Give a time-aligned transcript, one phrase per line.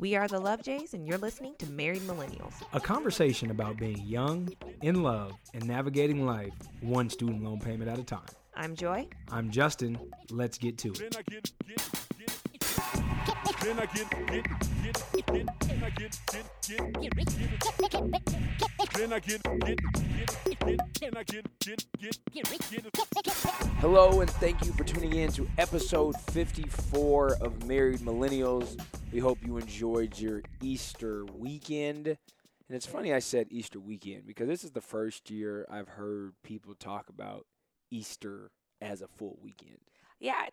[0.00, 2.54] We are the Love Jays, and you're listening to Married Millennials.
[2.72, 4.48] A conversation about being young,
[4.80, 8.20] in love, and navigating life one student loan payment at a time.
[8.54, 9.08] I'm Joy.
[9.28, 9.98] I'm Justin.
[10.30, 11.16] Let's get to it.
[23.80, 28.80] Hello, and thank you for tuning in to episode 54 of Married Millennials.
[29.12, 32.06] We hope you enjoyed your Easter weekend.
[32.06, 36.34] And it's funny I said Easter weekend because this is the first year I've heard
[36.42, 37.46] people talk about
[37.90, 38.50] Easter
[38.82, 39.78] as a full weekend.
[40.20, 40.48] Yeah,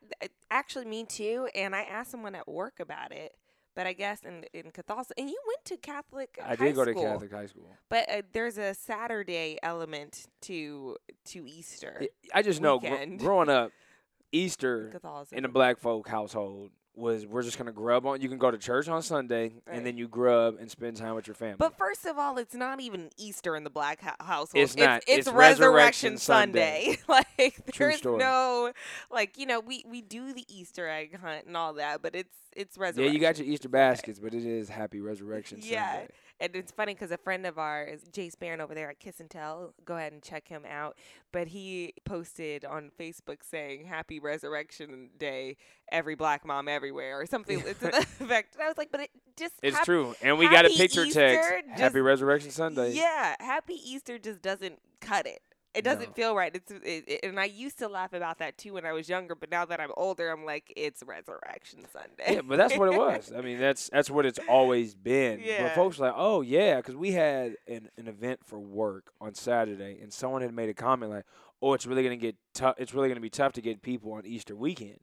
[0.50, 1.50] actually, me too.
[1.54, 3.34] And I asked someone at work about it.
[3.76, 6.86] But I guess in, in Catholicism, and you went to Catholic I high did go
[6.86, 7.76] to school, Catholic high school.
[7.90, 10.96] But uh, there's a Saturday element to
[11.26, 11.98] to Easter.
[12.34, 13.72] I- I just know gr- growing up,
[14.32, 14.98] Easter
[15.34, 18.22] in a black folk household was we're just gonna grub on.
[18.22, 19.78] You can go to church on Sunday Right.
[19.78, 21.56] and then you grub and spend time with your family.
[21.60, 24.64] But first of all, it's not even Easter in the black hou- household.
[24.64, 25.04] It's not.
[25.08, 26.98] It's, It's Resurrection, Resurrection Sunday.
[27.08, 27.28] like
[27.74, 28.72] True there's no,
[29.12, 32.36] like you know, we we do the Easter egg hunt and all that, but it's
[32.56, 33.06] it's Resurrection.
[33.06, 35.92] yeah, you got your Easter baskets, but it is Happy Resurrection Yeah.
[35.92, 36.08] Sunday.
[36.38, 39.30] And it's funny because a friend of ours, Jay Sparron over there at Kiss and
[39.30, 40.98] Tell, go ahead and check him out.
[41.32, 45.56] But he posted on Facebook saying "Happy Resurrection Day,
[45.94, 48.56] every black mom everywhere" or something to the effect.
[48.56, 51.16] And I was like, but it just It's true, and we got a picture text.
[51.52, 52.94] Easter Happy Resurrection Sunday.
[52.94, 55.40] Yeah, Happy Easter just doesn't cut it.
[55.74, 56.14] It doesn't No.
[56.14, 56.56] feel right.
[56.56, 59.36] It's it, it- and I used to laugh about that too when I was younger,
[59.36, 62.36] but now that I'm older, I'm like, it's Resurrection Sunday.
[62.36, 63.34] Yeah, but that's what it was.
[63.36, 65.40] I mean, that's that's what it's always been.
[65.44, 65.64] Yeah.
[65.64, 69.34] But folks were like, oh yeah, because we had an, an event for work on
[69.34, 71.26] Saturday, and someone had made a comment like,
[71.62, 72.76] oh, it's really gonna get tough.
[72.78, 75.00] It's really gonna be tough to get people on Easter weekend.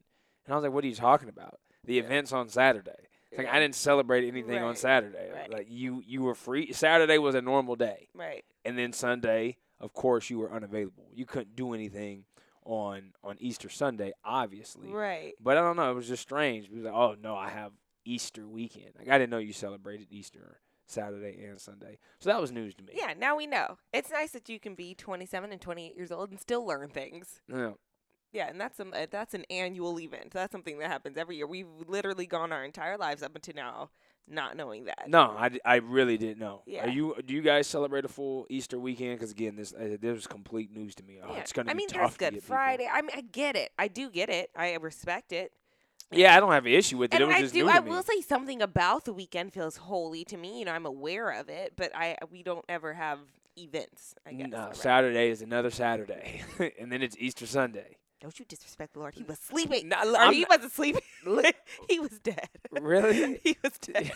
[0.47, 1.61] And I was like, what are you talking about?
[1.85, 2.03] The Yeah.
[2.03, 3.09] event's on Saturday.
[3.31, 3.49] It's like.
[3.49, 5.31] I didn't celebrate anything on Saturday.
[5.33, 5.51] right.
[5.51, 6.73] Like you, you were free.
[6.73, 8.09] Saturday was a normal day.
[8.15, 8.45] right.
[8.65, 11.09] and then Sunday, of course, you were unavailable.
[11.13, 12.25] You couldn't do anything
[12.65, 14.89] on on Easter Sunday, obviously.
[14.89, 15.35] Right.
[15.41, 15.91] But I don't know.
[15.91, 16.67] It was just strange.
[16.67, 17.73] It was like, oh no, I have
[18.05, 18.93] Easter weekend.
[18.97, 21.99] Like I didn't know you celebrated Easter Saturday and Sunday.
[22.21, 22.93] So that was news to me.
[22.95, 23.79] Yeah, now we know.
[23.93, 27.41] It's nice that you can be 27 and 28 years old and still learn things.
[27.49, 27.73] Yeah.
[28.33, 30.31] Yeah, and that's some uh, that's an annual event.
[30.33, 31.47] That's something that happens every year.
[31.47, 33.91] We've literally gone our entire lives up until now
[34.29, 35.09] not knowing that.
[35.09, 36.63] No, I, I really didn't know.
[36.67, 36.87] Yeah.
[36.87, 37.15] Are you?
[37.27, 39.19] Do you guys celebrate a full Easter weekend?
[39.19, 41.19] Because again, this uh, this was complete news to me.
[41.23, 41.41] Oh, Yeah.
[41.41, 42.47] it's gonna I be mean, there's to Good get people.
[42.49, 42.89] Friday.
[42.91, 43.71] I mean, I get it.
[43.79, 44.51] I do get it.
[44.57, 45.53] I respect it.
[46.11, 47.21] Yeah, I don't have an issue with it.
[47.21, 47.65] And it was I just do.
[47.65, 47.91] new I me.
[47.91, 50.59] will say something about the weekend feels holy to me.
[50.59, 53.19] You know, I'm aware of it, but I we don't ever have
[53.59, 54.15] events.
[54.27, 54.51] I guess.
[54.51, 54.71] no.
[54.73, 56.43] Saturday is another Saturday,
[56.81, 57.97] and then it's Easter Sunday.
[58.23, 59.15] Don't you disrespect the Lord?
[59.15, 59.89] He was sleeping.
[59.89, 61.03] Nah, or I'm he not- wasn't sleeping.
[61.89, 62.49] he was dead.
[62.71, 63.41] Really?
[63.45, 64.13] he was dead.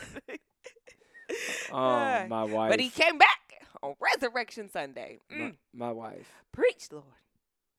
[1.72, 2.70] Oh, Uh, my wife.
[2.70, 5.18] but he came back on Resurrection Sunday.
[5.28, 5.56] my, Mm.
[5.74, 6.30] my wife.
[6.52, 7.04] Preach, Lord.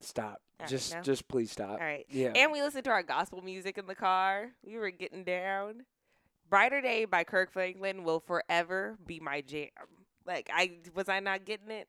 [0.02, 0.42] Stop.
[0.60, 1.02] All right, just no?
[1.02, 1.72] just please stop.
[1.72, 2.06] All right.
[2.10, 2.34] Yeah.
[2.36, 4.50] And we listened to our gospel music in the car.
[4.64, 5.86] We were getting down.
[6.50, 9.70] Brighter Day by Kirk Franklin will forever be my jam.
[10.26, 11.88] Like I was I not getting it?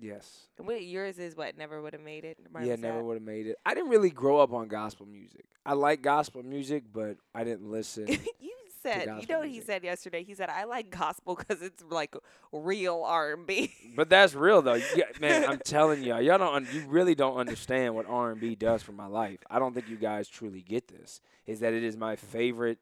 [0.00, 0.46] Yes.
[0.58, 2.38] And what yours is what never would have made it.
[2.62, 3.56] Yeah, never would have made it.
[3.64, 5.44] I didn't really grow up on gospel music.
[5.64, 8.06] I like gospel music, but I didn't listen.
[8.40, 8.52] you
[8.82, 10.22] said you know what he said yesterday.
[10.22, 12.14] He said I like gospel because it's like
[12.52, 13.72] real R and B.
[13.96, 14.74] but that's real though.
[14.74, 16.54] You, man, I'm telling y'all, y'all don't.
[16.54, 19.40] Un- you really don't understand what R&B does for my life.
[19.50, 21.20] I don't think you guys truly get this.
[21.46, 22.78] Is that it is my favorite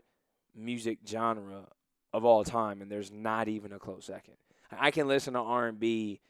[0.55, 1.67] music genre
[2.13, 4.35] of all time, and there's not even a close second.
[4.79, 6.21] I can listen to R&B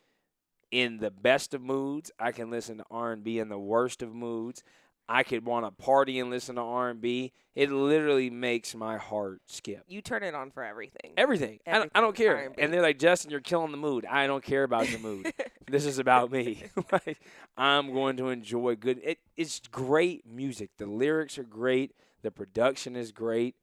[0.70, 2.10] in the best of moods.
[2.18, 4.62] I can listen to R&B in the worst of moods.
[5.08, 7.32] I could want to party and listen to R&B.
[7.54, 9.84] It literally makes my heart skip.
[9.86, 11.12] You turn it on for everything.
[11.16, 11.60] Everything.
[11.66, 12.36] I, don't, I don't care.
[12.36, 12.62] R&B.
[12.62, 14.06] And they're like, Justin, you're killing the mood.
[14.06, 15.32] I don't care about your mood.
[15.70, 16.64] this is about me.
[16.92, 17.20] like,
[17.56, 19.00] I'm going to enjoy good.
[19.04, 20.70] It, it's great music.
[20.78, 21.92] The lyrics are great.
[22.22, 23.56] The production is great.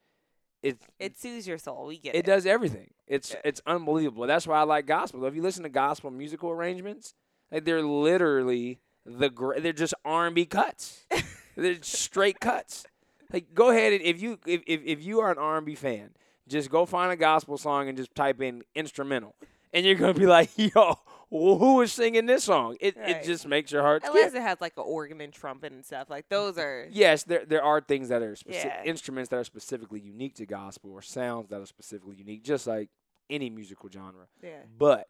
[0.63, 1.87] It it soothes your soul.
[1.87, 2.19] We get it.
[2.19, 2.91] it does everything.
[3.07, 3.41] It's Yeah.
[3.45, 4.27] it's unbelievable.
[4.27, 5.25] That's why I like gospel.
[5.25, 7.13] If you listen to gospel musical arrangements,
[7.51, 11.05] like they're literally the gr- they're just R and B cuts.
[11.55, 12.85] they're straight cuts.
[13.33, 15.73] Like go ahead and if you if, if if you are an R and B
[15.73, 16.11] fan,
[16.47, 19.35] just go find a gospel song and just type in instrumental,
[19.73, 20.95] and you're gonna be like, yo,
[21.31, 22.75] well, who is singing this song?
[22.79, 23.09] It Right.
[23.09, 24.13] it just makes your heart skip.
[24.13, 26.09] Unless it has like an organ and trumpet and stuff.
[26.09, 28.83] Like those are Yes, there there are things that are speci- Yeah.
[28.83, 32.89] instruments that are specifically unique to gospel or sounds that are specifically unique, just like
[33.29, 34.27] any musical genre.
[34.43, 34.63] yeah.
[34.77, 35.07] But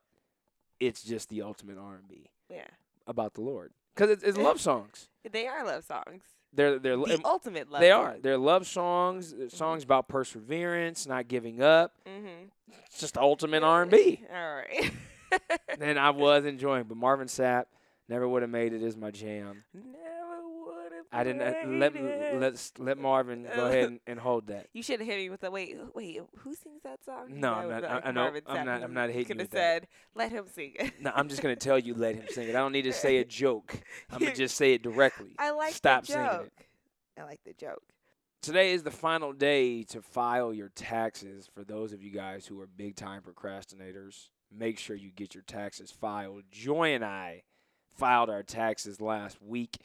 [0.79, 2.67] it's just the ultimate R and B Yeah.
[3.07, 5.09] about the Lord because it's, it's love songs.
[5.29, 6.23] They are love songs.
[6.53, 7.81] they're they're the ultimate love.
[7.81, 11.93] they are they're love songs, uh, songs about perseverance, not giving up.
[12.05, 12.45] Mm-hmm.
[12.85, 14.23] It's just the ultimate R&B.
[14.33, 14.91] All right.
[15.79, 17.65] and I was enjoying, but Marvin Sapp
[18.09, 19.63] never would have made it as my jam.
[19.73, 21.05] Never would have.
[21.11, 21.93] I didn't uh, let
[22.39, 24.67] let let Marvin go ahead and, and hold that.
[24.73, 25.75] You should have hit me with the wait.
[25.93, 27.27] Wait, who sings that song?
[27.29, 29.51] No, I'm not- I- I know- I'm not- I'm not hitting you Could have with
[29.51, 29.81] that.
[29.83, 32.55] said, "Let him sing it." No, I'm just gonna tell you, let him sing it.
[32.55, 33.75] I don't need to say a joke.
[34.09, 35.35] I'm gonna just say it directly.
[35.39, 36.53] I like Stop the singing it.
[37.19, 37.83] I like the joke.
[38.41, 42.59] Today is the final day to file your taxes for those of you guys who
[42.59, 44.29] are big time procrastinators.
[44.53, 46.43] Make sure you get your taxes filed.
[46.51, 47.43] Joy and I
[47.93, 49.77] filed our taxes last week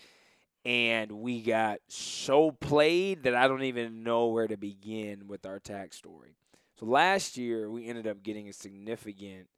[0.64, 5.60] and we got so played that I don't even know where to begin with our
[5.60, 6.36] tax story.
[6.78, 9.48] So last year we ended up getting a significant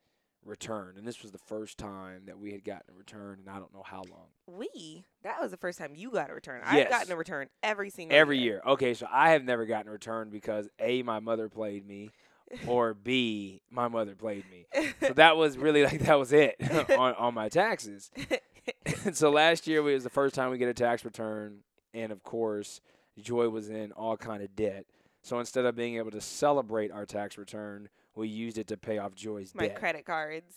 [0.44, 3.58] return and this was the first time that we had gotten a return and I
[3.58, 4.28] don't know how long.
[4.46, 5.04] We.
[5.22, 6.60] That was the first time you got a return.
[6.64, 8.60] I've gotten a return every single Every year.
[8.66, 12.10] Okay, so I have never gotten a return because A, my mother played me,
[12.66, 14.66] or B, my mother played me.
[15.00, 16.56] So that was really like that was it
[16.98, 18.10] on, on my taxes.
[19.04, 21.58] and so last year was the first time we get a tax return,
[21.94, 22.80] and of course,
[23.18, 24.86] Joy was in all kind of debt.
[25.22, 28.98] So instead of being able to celebrate our tax return, we used it to pay
[28.98, 29.76] off Joy's My debt.
[29.78, 30.54] credit cards.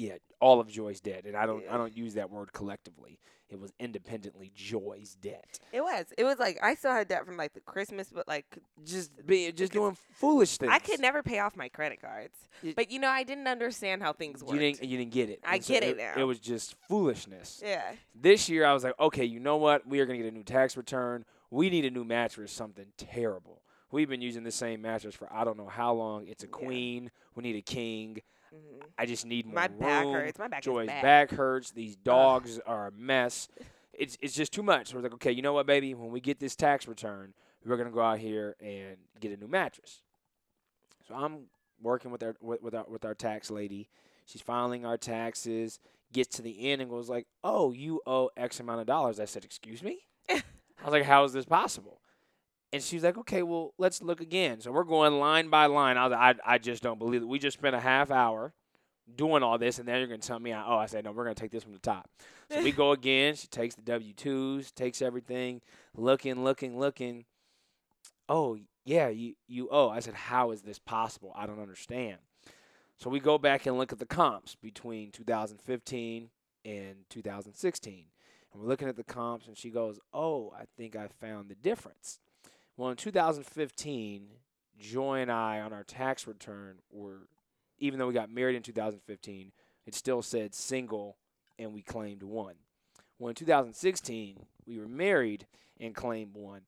[0.00, 1.74] Yeah, all of Joy's debt, and I don't Yeah.
[1.74, 3.18] I don't use that word collectively.
[3.50, 5.58] It was independently Joy's debt.
[5.72, 6.06] It was.
[6.16, 8.46] It was like I still had debt from like the Christmas, but like
[8.84, 10.72] Just being just doing foolish things.
[10.72, 12.36] I could never pay off my credit cards.
[12.62, 14.54] Y- But you know, I didn't understand how things worked.
[14.54, 15.40] You didn't you didn't get it.
[15.44, 16.14] I so get it now.
[16.16, 17.60] It was just foolishness.
[17.64, 17.82] Yeah.
[18.14, 19.86] This year I was like, okay, you know what?
[19.86, 21.24] We are gonna get a new tax return.
[21.50, 23.62] We need a new mattress, something terrible.
[23.90, 26.28] We've been using the same mattress for I don't know how long.
[26.28, 26.52] It's a Yeah.
[26.52, 27.10] queen.
[27.34, 28.22] We need a king.
[28.50, 30.38] Hmm I just need more My back hurts.
[30.38, 31.02] My back Joy's bad.
[31.02, 31.70] back hurts.
[31.70, 33.48] These dogs are a mess.
[33.92, 34.88] It's it's just too much.
[34.88, 35.92] So we're like, okay, you know what, baby?
[35.92, 37.34] When we get this tax return,
[37.66, 40.00] we're gonna go out here and get a new mattress.
[41.06, 41.48] So I'm
[41.82, 43.90] working with our with, with our with our tax lady.
[44.24, 45.80] She's filing our taxes.
[46.14, 49.26] Gets to the end and goes like, "Oh, you owe X amount of dollars." I
[49.26, 49.98] said, "Excuse me."
[50.30, 50.42] I
[50.84, 52.00] was like, "How is this possible?"
[52.72, 55.96] And she's like, "Okay, well, let's look again." So we're going line by line.
[55.96, 58.52] I was like, "I, I just don't believe it." We just spent a half hour
[59.16, 61.34] doing all this, and then you're gonna tell me, "Oh," I said, "No, we're gonna
[61.34, 62.08] take this from the top."
[62.50, 63.34] So we go again.
[63.34, 65.62] She takes the W twos, takes everything,
[65.96, 67.24] looking, looking, looking.
[68.28, 69.88] Oh yeah, you you owe.
[69.88, 71.32] I said, "How is this possible?
[71.34, 72.18] I don't understand."
[73.00, 76.28] So we go back and look at the comps between 2015
[76.66, 78.04] and 2016.
[78.52, 81.54] And we're looking at the comps, and she goes, Oh, I think I found the
[81.54, 82.20] difference.
[82.80, 84.28] Well, in 2015,
[84.78, 87.28] Joy and I on our tax return were,
[87.78, 89.52] even though we got married in 2015,
[89.84, 91.18] it still said single
[91.58, 92.54] and we claimed one.
[93.18, 95.46] Well, in 2016, we were married
[95.78, 96.62] and claimed one.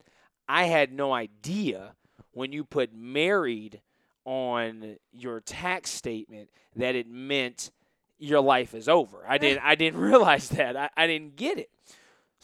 [0.47, 1.94] I had no idea
[2.32, 3.81] when you put married
[4.26, 7.70] on your tax statement that it meant
[8.19, 9.25] your life is over.
[9.26, 10.76] I didn't I didn't realize that.
[10.76, 11.70] I, I didn't get it.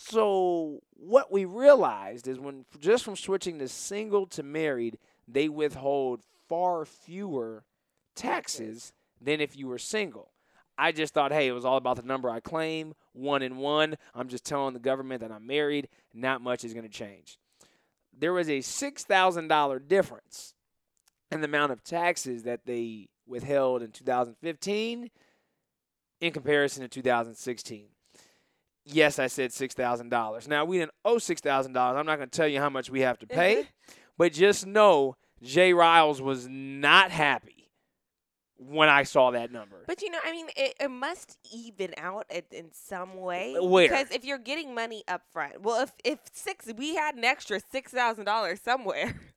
[0.01, 4.97] So what we realized is when just from switching to single to married,
[5.27, 7.65] they withhold far fewer
[8.15, 10.31] taxes than if you were single.
[10.79, 13.97] I just thought, hey, it was all about the number I claim, one and one.
[14.15, 15.89] I'm just telling the government that I'm married.
[16.15, 17.37] Not much is going to change.
[18.17, 20.55] There was a $6,000 difference
[21.33, 25.11] in the amount of taxes that they withheld in 2015
[26.21, 27.89] in comparison to 2016.
[28.91, 30.49] Yes, I said $6,000.
[30.49, 31.77] Now, we didn't owe $6,000.
[31.77, 33.93] I'm not going to tell you how much we have to pay, mm-hmm.
[34.17, 37.59] but just know Jay Riles was not happy
[38.59, 39.85] when I saw that number.
[39.87, 43.57] But you know, I mean, it, it must even out in, in some way.
[43.57, 43.89] Uh, where?
[43.89, 47.61] Because if you're getting money up front, well, if if six, we had an extra
[47.71, 49.21] six thousand dollars somewhere.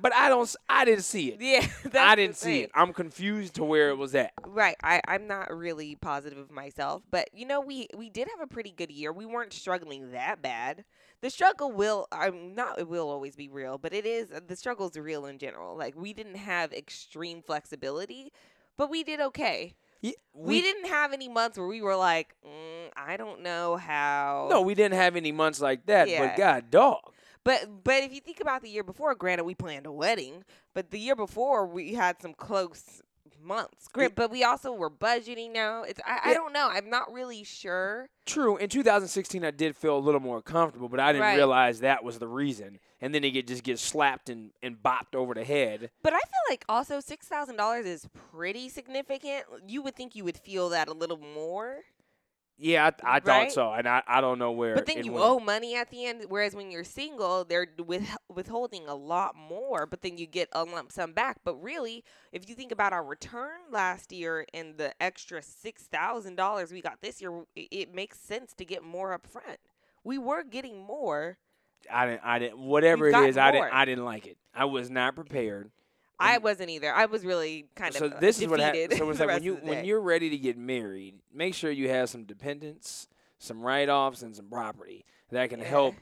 [0.00, 0.54] But I don't.
[0.68, 1.40] I didn't see it.
[1.40, 1.66] yeah,
[2.00, 2.70] I didn't see it.
[2.74, 4.32] I'm confused to where it was at.
[4.46, 4.76] Right.
[4.82, 8.52] I, I'm not really positive of myself, but you know, we we did have a
[8.52, 9.12] pretty good year.
[9.12, 10.84] We weren't struggling that bad.
[11.22, 14.96] The struggle will I'm not it will always be real, but it is the struggle's
[14.96, 15.76] real in general.
[15.76, 18.32] Like we didn't have extreme flexibility,
[18.76, 19.74] but we did okay.
[20.02, 24.46] Yeah, We, didn't have any months where we were like, mm, I don't know how.
[24.50, 26.08] No, we didn't have any months like that.
[26.08, 26.26] Yeah.
[26.26, 27.12] But God, dog.
[27.46, 30.42] But but if you think about the year before, granted we planned a wedding,
[30.74, 33.00] but the year before we had some close
[33.40, 33.86] months.
[33.92, 35.84] Grant, but we also were budgeting now.
[35.84, 36.34] It's I, I Yeah.
[36.34, 36.68] don't know.
[36.68, 38.08] I'm not really sure.
[38.24, 38.56] True.
[38.56, 41.36] In 2016, I did feel a little more comfortable, but I didn't Right.
[41.36, 42.80] realize that was the reason.
[43.00, 45.90] And then he get just get slapped and, and bopped over the head.
[46.02, 49.44] But I feel like also six thousand dollars is pretty significant.
[49.68, 51.84] You would think you would feel that a little more.
[52.58, 53.52] Yeah, I, I thought Right?
[53.52, 54.74] so, and I, I don't know where.
[54.74, 55.24] But then you went.
[55.24, 56.24] owe money at the end.
[56.28, 60.64] Whereas when you're single, they're with, withholding a lot more, but then you get a
[60.64, 61.38] lump sum back.
[61.44, 66.36] But really, if you think about our return last year and the extra six thousand
[66.36, 69.58] dollars we got this year, it, it makes sense to get more up front.
[70.02, 71.36] We were getting more.
[71.92, 72.22] I didn't.
[72.24, 72.58] I didn't.
[72.58, 73.72] Whatever it is, I didn't.
[73.72, 74.38] I didn't like it.
[74.54, 75.70] I was not prepared.
[76.18, 76.92] I wasn't either.
[76.92, 78.96] I was really kind so of so this is what happens.
[78.96, 82.08] So it's like when you when you're ready to get married, make sure you have
[82.08, 83.08] some dependents,
[83.38, 85.66] some write-offs, and some property that can Yeah.
[85.66, 85.94] help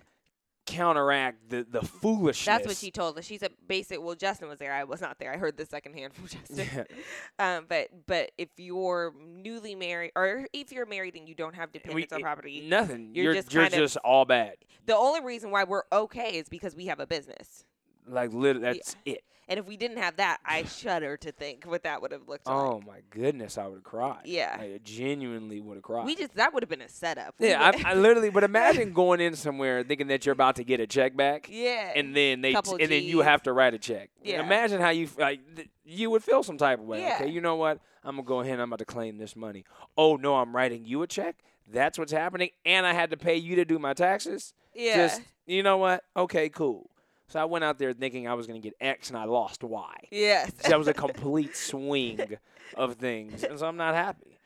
[0.67, 2.47] counteract the the foolishness.
[2.47, 3.25] That's what she told us.
[3.27, 4.73] She said, "Basic." Well, Justin was there.
[4.73, 5.33] I was not there.
[5.33, 6.87] I heard this secondhand from Justin.
[7.39, 11.69] um, but but if you're newly married, or if you're married and you don't have
[11.73, 13.15] We- dependents on it- property, Nothing.
[13.15, 14.55] You're You're just you're kind of- just all bad.
[14.87, 17.65] the only reason why we're okay is because we have a business.
[18.07, 19.23] Like literally, that's it.
[19.47, 22.49] And if we didn't have that, I shudder to think what that would have looked
[22.49, 22.65] Oh like.
[22.65, 24.23] Oh my goodness, I would have cried.
[24.25, 24.57] Yeah.
[24.59, 26.07] I genuinely would have cried.
[26.07, 27.35] We just that would have been a setup.
[27.39, 28.31] We yeah, I, I literally.
[28.31, 31.49] But imagine going in somewhere thinking that you're about to get a check back.
[31.51, 31.93] yeah.
[31.95, 34.11] and then they Couple and then you have to write a check.
[34.23, 34.43] Yeah.
[34.43, 37.03] Imagine how you like th- you would feel some type of way.
[37.03, 37.19] Yeah.
[37.21, 37.81] Okay, you know what?
[38.03, 38.55] I'm gonna go ahead.
[38.55, 39.65] and I'm about to claim this money.
[39.97, 41.37] Oh no, I'm writing you a check.
[41.71, 44.55] That's what's happening, and I had to pay you to do my taxes.
[44.75, 44.97] yeah.
[44.97, 46.05] Just you know what?
[46.17, 46.91] Okay, cool.
[47.29, 49.95] So I went out there thinking I was gonna get X, and I lost Y.
[50.11, 50.51] yes.
[50.61, 52.21] So that was a complete swing
[52.77, 54.39] of things, and so I'm not happy.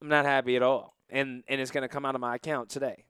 [0.00, 3.04] I'm not happy at all, and and it's gonna come out of my account today.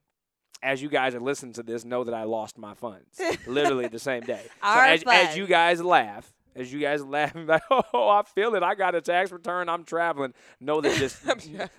[0.63, 3.99] As you guys are listening to this, know that I lost my funds literally the
[3.99, 4.43] same day.
[4.45, 8.55] So Our as, as you guys laugh, as you guys laugh, like, oh, I feel
[8.55, 8.63] it.
[8.63, 9.69] I got a tax return.
[9.69, 10.33] I'm traveling.
[10.59, 11.23] Know that just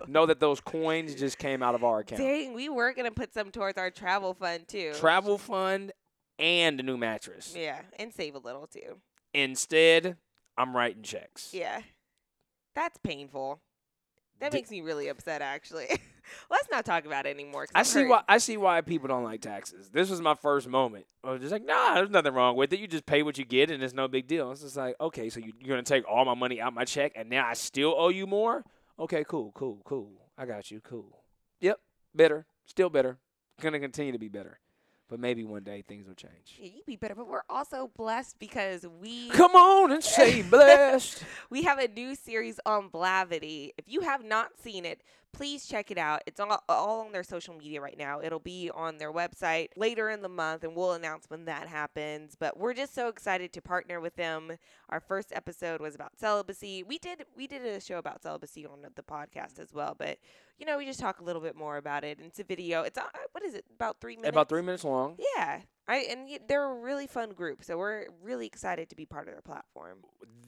[0.07, 2.21] know that those coins just came out of our account.
[2.21, 4.93] Dang, we were gonna put some towards our travel fund too.
[4.95, 5.91] Travel fund
[6.39, 7.53] and a new mattress.
[7.57, 8.97] Yeah, and save a little too.
[9.33, 10.17] Instead,
[10.57, 11.49] I'm writing checks.
[11.53, 11.81] Yeah.
[12.75, 13.59] That's painful.
[14.39, 15.87] That Di- makes me really upset actually.
[16.51, 17.65] Let's not talk about it anymore.
[17.73, 18.09] I I'm see hurt.
[18.09, 19.89] why I see why people don't like taxes.
[19.89, 21.05] This was my first moment.
[21.23, 22.79] I was just like, nah, there's nothing wrong with it.
[22.79, 24.51] You just pay what you get, and it's no big deal.
[24.51, 27.13] It's just like, okay, so you, you're gonna take all my money out my check,
[27.15, 28.63] and now I still owe you more.
[28.99, 30.11] Okay, cool, cool, cool.
[30.37, 30.81] I got you.
[30.81, 31.23] Cool.
[31.61, 31.79] Yep,
[32.13, 33.17] better, still better.
[33.59, 34.59] Gonna continue to be better,
[35.09, 36.57] but maybe one day things will change.
[36.59, 41.23] Yeah, you'd be better, but we're also blessed because we Come on and say blessed.
[41.49, 43.71] we have a new series on Blavity.
[43.77, 45.01] If you have not seen it,
[45.33, 46.21] please check it out.
[46.25, 48.21] It's all, all on their social media right now.
[48.21, 52.35] It'll be on their website later in the month, and we'll announce when that happens.
[52.39, 54.53] But we're just so excited to partner with them.
[54.89, 56.83] Our first episode was about celibacy.
[56.83, 60.17] We did we did a show about celibacy on the podcast as well, but
[60.57, 62.19] you know we just talk a little bit more about it.
[62.21, 62.81] It's a video.
[62.83, 63.65] It's uh, what is it?
[63.73, 64.29] About three minutes.
[64.29, 65.17] About three minutes long.
[65.35, 65.61] Yeah.
[65.87, 69.33] I and they're a really fun group, so we're really excited to be part of
[69.33, 69.99] their platform.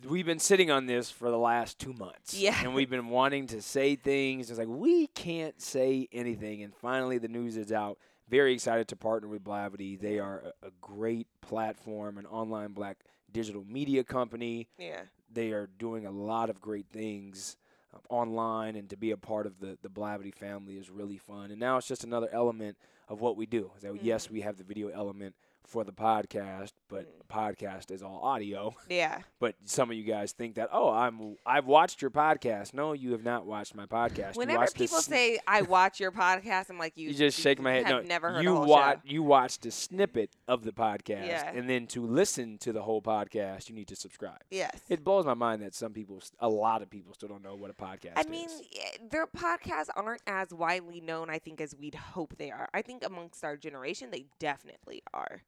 [0.08, 2.34] we've been sitting on this for the last two months.
[2.34, 2.58] Yeah.
[2.62, 4.50] And we've been wanting to say things.
[4.50, 6.64] It's like we can't say anything.
[6.64, 7.98] And finally the news is out.
[8.28, 10.00] Very excited to partner with Blavity.
[10.00, 12.98] They are a, a great platform, an online black
[13.32, 14.68] digital media company.
[14.78, 15.02] Yeah.
[15.32, 17.56] They are doing a lot of great things
[17.94, 21.52] um, online, and to be a part of the the Blavity family is really fun.
[21.52, 22.78] And now it's just another element
[23.08, 23.72] of what we do.
[23.78, 27.34] Is that yes, we have the video element for the podcast, but mm.
[27.34, 28.76] podcast is all audio.
[28.90, 29.20] Yeah.
[29.40, 32.74] But some of you guys think that oh, I'm I've watched your podcast.
[32.74, 34.36] No, you have not watched my podcast.
[34.36, 37.10] Whenever people sn- say I watch your podcast, I'm like you.
[37.10, 37.86] you just shake my head.
[37.86, 41.52] No, never heard you watch you watched a snippet of the podcast, Yeah.
[41.54, 44.40] and then to listen to the whole podcast, you need to subscribe.
[44.50, 44.80] Yes.
[44.90, 47.70] It blows my mind that some people, a lot of people, still don't know what
[47.70, 48.26] a podcast is.
[48.26, 52.50] I mean, yeah, their podcasts aren't as widely known, I think, as we'd hope they
[52.50, 52.70] are.
[52.74, 55.44] I think amongst our generation, they definitely are.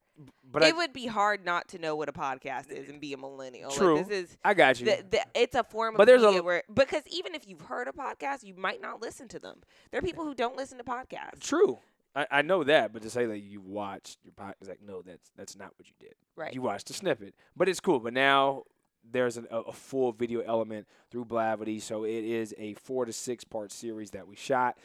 [0.52, 3.14] But it I, would be hard not to know what a podcast is and be
[3.14, 3.72] a millennial.
[3.72, 3.98] True.
[3.98, 4.88] Like, this is I got you.
[4.88, 7.62] the, the, it's a form of But there's a- media where because even if you've
[7.62, 9.62] heard a podcast, you might not listen to them.
[9.92, 11.40] There are people who don't listen to podcasts.
[11.42, 11.80] True.
[12.16, 15.32] I, I know that, but to say that you watched your podcast, like no, that's
[15.38, 16.16] that's not what you did.
[16.36, 16.54] Right.
[16.54, 18.00] You watched a snippet, but it's cool.
[18.00, 18.64] But now
[19.10, 23.14] there's an, a, a full video element through Blavity, so it is a four to
[23.14, 24.78] six part series that we shot,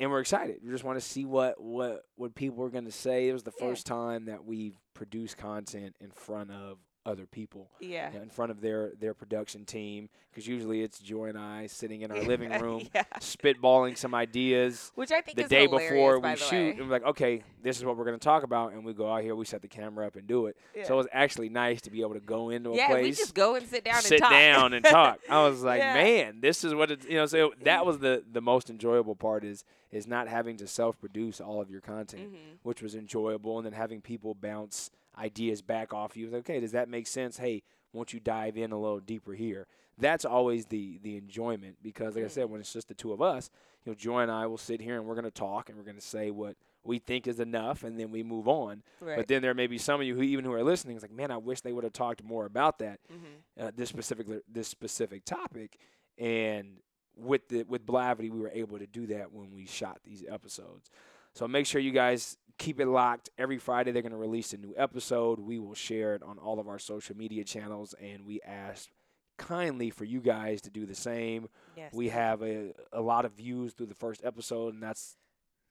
[0.00, 0.56] and we're excited.
[0.64, 3.28] We just want to see what what what people are going to say.
[3.28, 3.66] It was the Yeah.
[3.68, 7.70] first time that we've produced content in front of other people.
[7.80, 8.12] yeah.
[8.12, 12.10] In front of their their production team, because usually it's Joy and I sitting in
[12.12, 13.04] our living room, yeah.
[13.20, 17.42] spitballing some ideas Which I think the day before we shoot, and we're like, okay,
[17.62, 19.62] this is what we're going to talk about, and we go out here, we set
[19.62, 20.58] the camera up and do it.
[20.84, 23.10] So it was actually nice to be able to go into a yeah, place, we
[23.12, 24.30] just go and sit down sit and talk.
[24.30, 25.20] down and talk.
[25.28, 25.94] I was like, Yeah.
[25.94, 27.24] man, this is what it, you know.
[27.26, 31.40] So that was the the most enjoyable part is is not having to self produce
[31.40, 32.58] all of your content, Mhm.
[32.62, 36.28] which was enjoyable, and then having people bounce ideas back off you.
[36.28, 37.38] Like, okay, does that make sense?
[37.38, 37.62] Hey.
[37.92, 39.66] Won't you dive in a little deeper here?
[39.98, 43.20] That's always the the enjoyment because, like I said, when it's just the two of
[43.20, 43.50] us,
[43.84, 46.00] you know, Joy and I will sit here and we're gonna talk and we're gonna
[46.00, 48.84] say what we think is enough, and then we move on.
[49.00, 49.16] Right.
[49.16, 51.10] But then there may be some of you who even who are listening is like,
[51.10, 53.66] man, I wish they would have talked more about that mm-hmm.
[53.66, 55.76] uh, this specific this specific topic,
[56.16, 56.76] and
[57.16, 60.90] with the with Blavity, we were able to do that when we shot these episodes.
[61.34, 63.30] So make sure you guys keep it locked.
[63.38, 65.40] Every Friday they're going to release a new episode.
[65.40, 68.90] We will share it on all of our social media channels, and we ask
[69.38, 71.48] kindly for you guys to do the same.
[71.76, 71.92] Yes.
[71.94, 75.16] We have a a lot of views through the first episode, and that's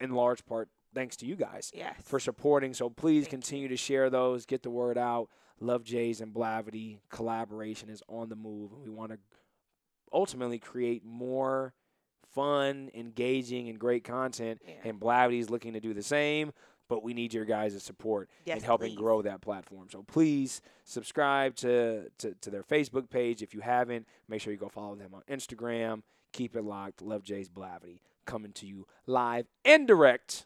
[0.01, 1.95] in large part thanks to you guys yes.
[2.03, 2.73] for supporting.
[2.73, 3.37] So please Thank you.
[3.37, 5.29] continue to share those, get the word out.
[5.61, 9.19] Love Jays and Blavity collaboration is on the move, and we want to
[10.11, 11.73] ultimately create more
[12.33, 14.61] fun, engaging, and great content.
[14.65, 14.75] Yeah.
[14.85, 16.53] And Blavity is looking to do the same.
[16.89, 18.97] But we need your guys' support Yes, in helping please.
[18.97, 19.87] grow that platform.
[19.89, 24.07] So please subscribe to, to, to their Facebook page if you haven't.
[24.27, 26.01] Make sure you go follow them on Instagram.
[26.33, 27.01] Keep it locked.
[27.01, 30.45] Love Jay's Blavity coming to you live and direct.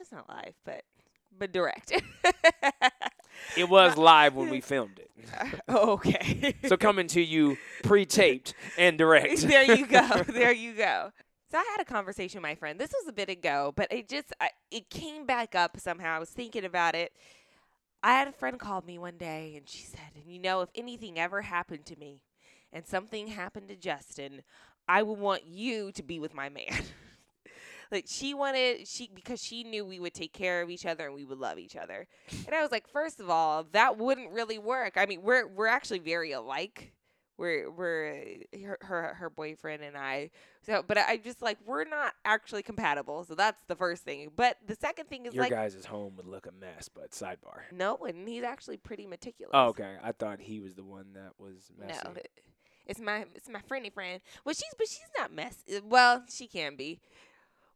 [0.00, 0.82] It's not live, but
[1.38, 1.92] but direct.
[3.56, 5.10] It was live when we filmed it.
[5.68, 6.54] oh, okay.
[6.66, 9.40] So coming to you pre-taped and direct.
[9.42, 10.22] there you go.
[10.26, 11.12] There you go.
[11.50, 12.78] So I had a conversation with my friend.
[12.78, 16.14] This was a bit ago, but it just I, it came back up somehow.
[16.14, 17.12] I was thinking about it.
[18.02, 20.68] I had a friend called me one day and she said, "And you know, if
[20.74, 22.22] anything ever happened to me
[22.72, 24.42] and something happened to Justin,
[24.86, 26.66] I would want you to be with my man."
[27.90, 31.14] like she wanted she because she knew we would take care of each other and
[31.14, 32.06] we would love each other.
[32.46, 34.94] And I was like, first of all, that wouldn't really work.
[34.96, 36.92] I mean, we're we're actually very alike.
[37.38, 38.10] We're we're
[38.52, 40.30] uh, her her, her boyfriend and I.
[40.66, 43.24] So, but I just like we're not actually compatible.
[43.24, 44.32] So that's the first thing.
[44.36, 47.60] But the second thing is Your like guys' home would look a mess, but sidebar.
[47.72, 49.52] no, and he's actually pretty meticulous.
[49.54, 49.96] Oh, okay.
[50.02, 52.00] I thought he was the one that was messy.
[52.04, 52.12] No,
[52.86, 54.20] it's my it's my friendly friend.
[54.44, 55.76] Well, she's but she's not messy.
[55.76, 57.00] Uh, well, she can be.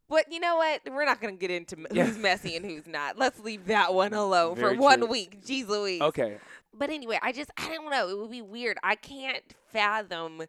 [0.09, 0.81] But you know what?
[0.91, 3.17] We're not gonna get into who's messy and who's not.
[3.17, 5.07] Let's leave that one alone Very for one true.
[5.07, 5.43] week.
[5.45, 6.01] Jeez Louise.
[6.01, 6.37] Okay.
[6.73, 8.09] But anyway, I just I don't know.
[8.09, 8.77] It would be weird.
[8.83, 10.43] I can't fathom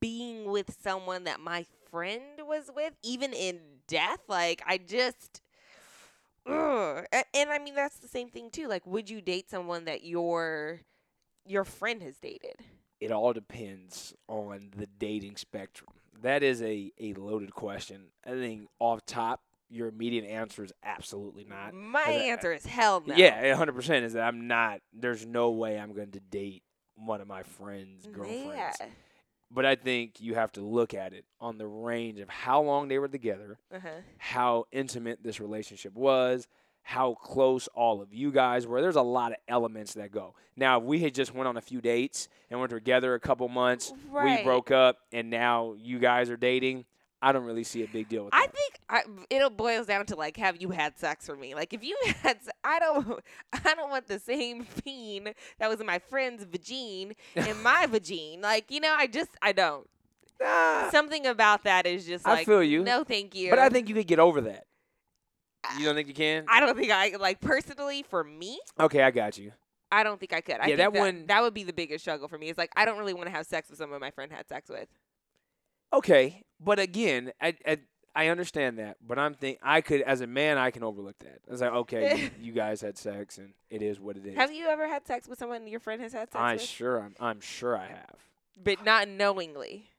[0.00, 4.20] being with someone that my friend was with, even in death.
[4.28, 5.40] Like I just.
[6.46, 7.04] Ugh.
[7.12, 8.68] And, and I mean that's the same thing too.
[8.68, 10.80] Like, would you date someone that your
[11.46, 12.56] your friend has dated?
[13.00, 15.90] It all depends on the dating spectrum.
[16.22, 18.06] That is a, a loaded question.
[18.26, 21.74] I think off top, your immediate answer is absolutely not.
[21.74, 23.14] My a- answer is hell no.
[23.14, 24.80] Yeah, hundred percent is that I'm not.
[24.92, 26.62] There's no way I'm going to date
[26.96, 28.76] one of my friends' girlfriends.
[28.80, 28.86] Yeah.
[29.50, 32.88] But I think you have to look at it on the range of how long
[32.88, 33.88] they were together, Uh-huh.
[34.18, 36.46] how intimate this relationship was,
[36.88, 38.80] how close all of you guys were.
[38.80, 40.34] There's a lot of elements that go.
[40.56, 43.46] Now, if we had just went on a few dates and were together a couple
[43.50, 44.38] months, Right.
[44.38, 46.86] we broke up, and now you guys are dating.
[47.20, 48.54] I don't really see a big deal with I that.
[48.88, 51.54] I think I, it boils down to like, have you had sex for me?
[51.54, 53.20] Like, if you had, I don't,
[53.52, 58.40] I don't want the same fiend that was in my friend's vagine in my vagine.
[58.40, 59.86] Like, you know, I just, I don't.
[60.40, 62.82] Nah, Something about that is just I feel you.
[62.82, 63.50] No, thank you.
[63.50, 64.64] but I think you could get over that.
[65.78, 66.44] You don't think you can?
[66.48, 68.60] I don't think I like personally for me.
[68.78, 69.52] Okay, I got you.
[69.90, 70.56] I don't think I could.
[70.56, 72.48] I Yeah, think that that one- that would be the biggest struggle for me.
[72.48, 74.68] It's like I don't really want to have sex with someone my friend had sex
[74.68, 74.88] with.
[75.92, 77.78] Okay, but again, I, I
[78.14, 81.38] I understand that, but I'm think I could as a man I can overlook that.
[81.48, 84.34] I was like, okay, you, you guys had sex and it is what it is.
[84.36, 86.62] Have you ever had sex with someone your friend has had sex I with?
[86.62, 88.16] sure I'm I'm sure I have.
[88.62, 89.90] but not knowingly.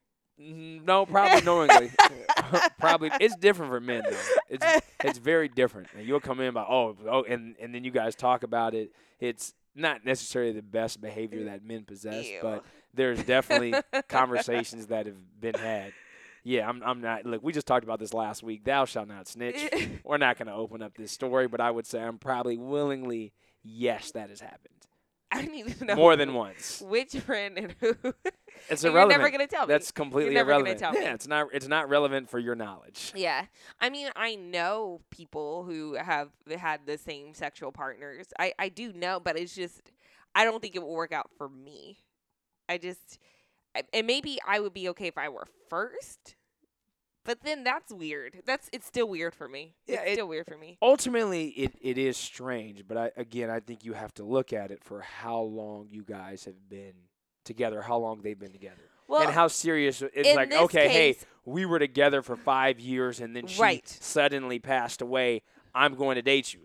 [0.41, 1.91] Mm, No, probably knowingly.
[2.79, 4.17] probably it's different for men though.
[4.49, 4.65] It's
[5.03, 5.87] it's very different.
[5.97, 8.91] And you'll come in by oh oh and and then you guys talk about it.
[9.19, 12.39] It's not necessarily the best behavior that men possess, Ew.
[12.41, 13.73] but there's definitely
[14.07, 15.93] conversations that have been had.
[16.43, 18.63] Yeah, I'm I'm not look, we just talked about this last week.
[18.63, 19.57] Thou shalt not snitch.
[20.03, 24.11] We're not gonna open up this story, but I would say I'm probably willingly yes,
[24.11, 24.73] that has happened.
[25.39, 26.81] I need to know More than once.
[26.81, 27.95] Which friend and who?
[28.69, 28.93] It's And irrelevant.
[28.93, 29.73] You're never gonna tell me.
[29.73, 30.79] That's completely never gonna irrelevant.
[30.79, 31.01] tell me.
[31.01, 33.13] yeah, it's not it's not relevant for your knowledge.
[33.15, 33.45] Yeah.
[33.79, 38.27] I mean, I know people who have had the same sexual partners.
[38.37, 39.91] I, I do know, but it's just,
[40.35, 41.99] I don't think it will work out for me.
[42.67, 43.17] I just,
[43.75, 46.35] I- and maybe I would be okay if I were first,
[47.29, 48.41] but then that's weird.
[48.47, 49.75] That's, it's still weird for me.
[49.85, 50.79] Yeah, it's it- still weird for me.
[50.81, 54.71] ultimately it, it is strange but I, again i think you have to look at
[54.71, 56.93] it for how long you guys have been
[57.45, 61.65] together how long they've been together Well, and how serious it's like okay hey we
[61.65, 63.87] were together for five years and then she Right.
[63.87, 65.41] suddenly passed away
[65.75, 66.61] i'm going to date you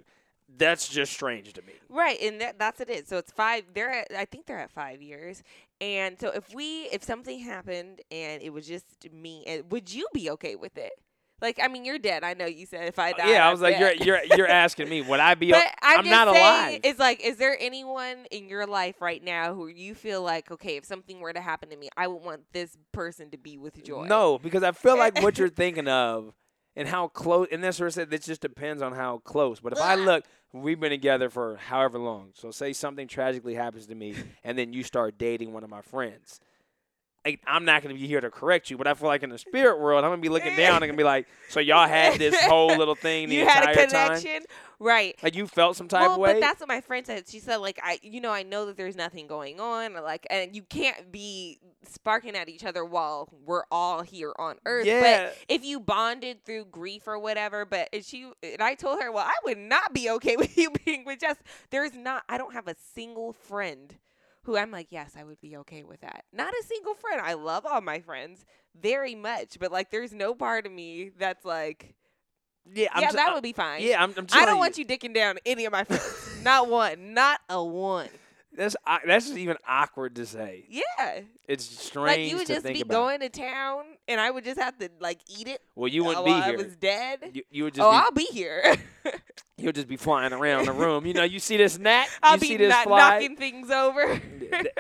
[0.57, 3.07] that's just strange to me Right, and that, that's it is.
[3.07, 3.62] So it's five.
[3.72, 5.44] They're at, I think they're at five years,
[5.81, 10.07] And so if we if something happened and it was just me, and would you
[10.15, 10.93] be okay with it?
[11.43, 12.25] Like I mean, you're dead.
[12.25, 13.33] I know you said if I uh, die.
[13.33, 14.01] yeah, I I'm was like, dead.
[14.01, 15.51] you're you're you're asking me, would I be?
[15.53, 16.81] But I'm, I'm not saying, alive.
[16.85, 20.77] It's like, is there anyone in your life right now who you feel like, okay,
[20.77, 23.83] if something were to happen to me, I would want this person to be with
[23.85, 24.07] joy?
[24.07, 26.33] No, because I feel like what you're thinking of
[26.77, 29.61] and how close, and that's what I said, it just depends on how close.
[29.61, 32.31] But if I look, we've been together for however long.
[32.35, 35.83] So say something tragically happens to me, and then you start dating one of my
[35.83, 36.41] friends.
[37.25, 39.31] Like, I'm not going to be here to correct you, but I feel like in
[39.31, 41.59] the spirit world, I'm going to be looking down and going to be like, so
[41.59, 44.43] y'all had this whole little thing the you had entire a time?
[44.85, 45.16] Right?
[45.23, 46.33] Like, you felt some type well, of way?
[46.35, 47.29] but that's what my friend said.
[47.29, 50.27] She said, like, I, you know, I know that there's nothing going on, or like,
[50.31, 54.87] and you can't be sparking at each other while we're all here on Earth.
[54.87, 55.01] yeah.
[55.01, 59.11] But if you bonded through grief or whatever, but and she and I told her,
[59.11, 61.37] well, I would not be okay with you being with Jess.
[61.70, 62.23] There's not.
[62.29, 63.97] I don't have a single friend
[64.42, 66.25] who I'm like, yes, I would be okay with that.
[66.33, 67.20] Not a single friend.
[67.23, 68.44] I love all my friends
[68.79, 71.94] very much, but like, there's no part of me that's like,
[72.72, 73.83] yeah, I'm yeah, t- that I- would be fine.
[73.83, 74.61] Yeah, I'm, I'm I don't you.
[74.61, 76.40] want you dicking down any of my friends.
[76.42, 77.14] not one.
[77.14, 78.09] Not a one.
[78.57, 80.64] That's, au- that's just even awkward to say.
[80.68, 81.22] Yeah.
[81.48, 82.94] It's strange Like you would just be about.
[82.94, 86.24] going to town and I would just have to like eat it well, you wouldn't
[86.24, 86.57] be I here.
[86.59, 87.31] was dead.
[87.35, 88.77] You, you would just oh, be I'll be here.
[89.57, 91.05] You'll just be flying around the room.
[91.07, 92.98] You know, you see this gnat, I'll you be see this not fly.
[92.98, 94.20] knocking things over.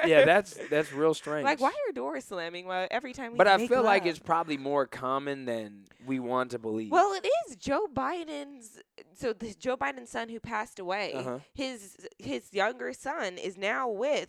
[0.06, 1.44] Yeah, that's that's real strange.
[1.44, 4.56] like why are doors slamming well, every time we but I feel like it's probably
[4.56, 6.92] more common than we want to believe.
[6.92, 8.78] Well, it is Joe Biden's.
[9.14, 11.38] So the Joe Biden's son who passed away, Uh-huh.
[11.54, 14.28] his his younger son is now with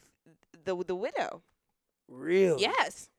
[0.64, 1.42] the the widow.
[2.08, 2.62] really?
[2.62, 3.10] Yes,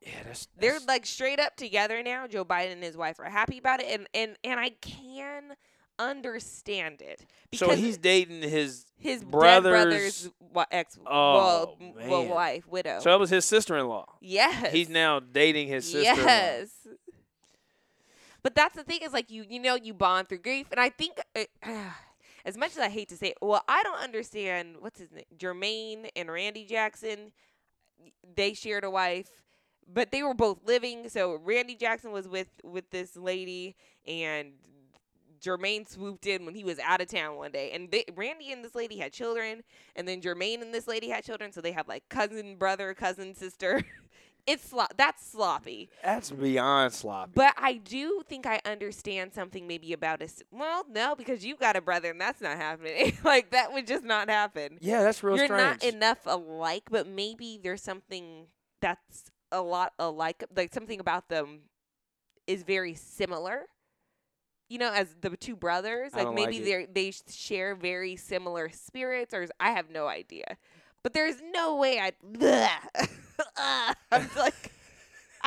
[0.00, 2.26] Yeah, that's, they're like straight up together now.
[2.26, 5.54] Joe Biden and his wife are happy about it, and and and I can
[5.98, 7.20] understand it
[7.54, 8.86] so because he's dating his.
[8.98, 10.30] his brother's- brother's
[10.72, 12.98] ex oh, well, well, wife widow.
[13.00, 14.06] So it was his sister-in-law.
[14.20, 16.24] yes, He's now dating his sister-in-law.
[16.26, 16.70] Yes.
[18.42, 20.88] But that's the thing is like you you know you bond through grief and I
[20.88, 21.50] think eh, it,
[22.44, 25.24] as much as I hate to say it, well I don't understand what's his name
[25.36, 27.32] Jermaine and Randy Jackson
[28.34, 29.30] they shared a wife
[29.92, 33.76] but they were both living so Randy Jackson was with with this lady
[34.06, 34.52] and
[35.42, 38.64] Jermaine swooped in when he was out of town one day, and they, Randy and
[38.64, 39.62] this lady had children,
[39.96, 43.34] and then Jermaine and this lady had children, so they have like cousin, brother, cousin,
[43.34, 43.82] sister.
[44.46, 45.88] it's slo- that's sloppy.
[46.02, 47.32] That's beyond sloppy.
[47.34, 50.42] But I do think I understand something maybe about us.
[50.50, 53.16] Well, no, because you've got a brother and that's not happening.
[53.24, 54.78] like that would just not happen.
[54.80, 55.82] yeah, that's real You're strange.
[55.82, 58.46] not enough alike, but maybe there's something
[58.80, 60.44] that's a lot alike.
[60.56, 61.60] Like something about them
[62.46, 63.66] is very similar.
[64.68, 69.34] You know, as the two brothers, like maybe like they they share very similar spirits,
[69.34, 70.56] or I have no idea.
[71.02, 72.00] But there's no way
[74.12, 74.72] I'm like.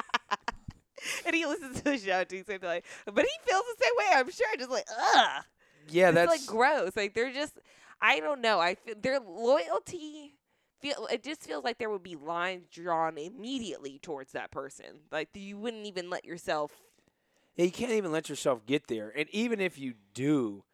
[1.26, 4.06] and he listens to the show too, so like, but he feels the same way.
[4.14, 5.44] I'm sure, just like, ugh.
[5.90, 6.92] yeah, it's that's like gross.
[6.96, 7.54] Like they're just,
[8.02, 8.60] I don't know.
[8.60, 10.36] I feel their loyalty.
[10.82, 15.02] Feel it just feels like there would be lines drawn immediately towards that person.
[15.12, 16.72] Like you wouldn't even let yourself.
[17.56, 19.14] Yeah, you can't even let yourself get there.
[19.16, 20.66] And even if you do,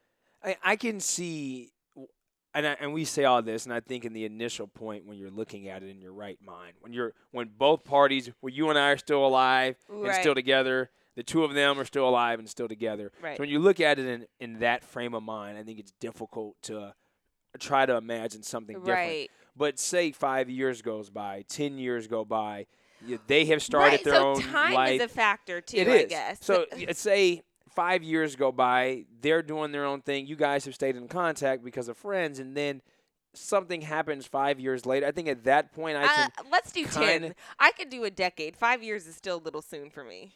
[0.44, 1.72] I, I can see,
[2.54, 5.18] and I, and we say all this, and I think in the initial point when
[5.18, 8.70] you're looking at it in your right mind, when you're when both parties, where you
[8.70, 12.40] and I are still alive and still together, the two of them are still alive
[12.40, 13.12] and still together.
[13.22, 13.38] Right.
[13.38, 15.94] So when you look at it in in that frame of mind, I think it's
[16.00, 16.92] difficult to uh,
[17.60, 18.98] try to imagine something different.
[18.98, 19.32] Right.
[19.56, 22.68] But say five years goes by, ten years go by,
[23.28, 24.04] they have started right.
[24.04, 25.02] their so own time life.
[25.02, 25.78] is a factor too.
[25.78, 26.10] It I is.
[26.10, 26.38] guess.
[26.42, 27.44] So say
[27.76, 30.28] five years go by, they're doing their own thing.
[30.28, 32.82] You guys have stayed in contact because of friends, and then
[33.34, 35.06] something happens five years later.
[35.08, 36.32] I think at that point I can.
[36.38, 37.34] uh, let's do ten.
[37.60, 38.56] I could do a decade.
[38.56, 40.32] Five years is still a little soon for me.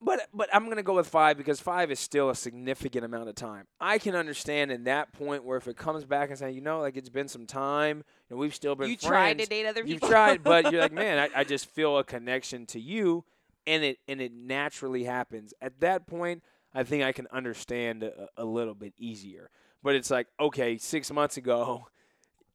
[0.00, 3.34] but but I'm gonna go with five because five is still a significant amount of
[3.34, 3.66] time.
[3.80, 6.80] I can understand in that point where if it comes back and saying, you know,
[6.80, 9.08] like it's been some time and we've still been you friends.
[9.08, 12.04] tried to date other You've tried, but you're like, man, I, I just feel a
[12.04, 13.24] connection to you,
[13.66, 15.52] and it and it naturally happens.
[15.60, 16.42] At that point,
[16.74, 19.50] I think I can understand a, a little bit easier.
[19.82, 21.86] But it's like, okay, six months ago,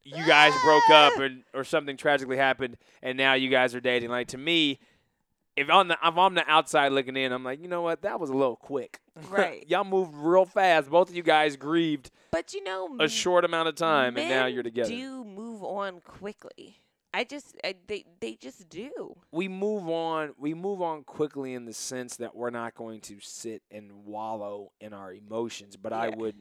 [0.03, 4.09] you guys broke up, and or something tragically happened, and now you guys are dating.
[4.09, 4.79] Like to me,
[5.55, 8.19] if I'm the if I'm the outside looking in, I'm like, you know what, that
[8.19, 8.99] was a little quick.
[9.29, 9.63] Right.
[9.69, 10.89] Y'all moved real fast.
[10.89, 14.45] Both of you guys grieved but you know, a short amount of time, and now
[14.45, 14.89] you're together.
[14.89, 16.81] Do move on quickly.
[17.15, 19.15] I just I, they they just do.
[19.31, 23.17] we move on we move on quickly in the sense that we're not going to
[23.21, 26.35] sit and wallow in our emotions but i would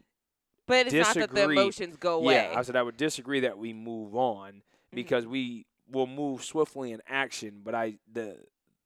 [0.66, 1.56] But it's not that the Disagree.
[1.60, 2.34] emotions go away.
[2.34, 4.96] yeah i said i would disagree that we move on Mm-hmm.
[4.96, 8.38] because we will move swiftly in action, but I the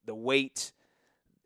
[0.05, 0.73] the weight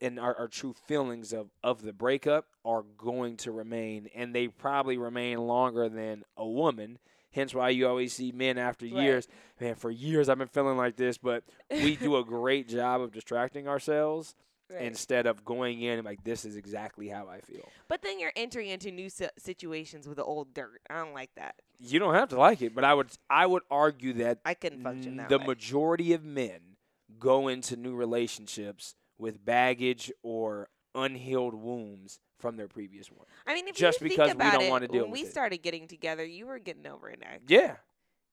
[0.00, 4.48] and our, our true feelings of, of the breakup are going to remain, and they
[4.48, 6.98] probably remain longer than a woman.
[7.32, 9.02] Hence, why you always see men after Right.
[9.02, 9.28] years.
[9.60, 13.12] Man, for years I've been feeling like this, but we do a great job of
[13.12, 14.34] distracting ourselves
[14.70, 14.82] Right.
[14.82, 17.68] instead of going in and like this is exactly how I feel.
[17.88, 20.80] But then you're entering into new situations with the old dirt.
[20.88, 21.56] I don't like that.
[21.78, 24.82] You don't have to like it, but I would I would argue that I can't
[24.82, 25.44] function that the way.
[25.46, 26.76] majority of men
[27.18, 33.26] go into new relationships with baggage or unhealed wounds from their previous one.
[33.46, 35.30] I mean, if just you because think we don't wanna deal when with we it.
[35.30, 37.42] started getting together, you were getting over an ex.
[37.48, 37.76] Yeah.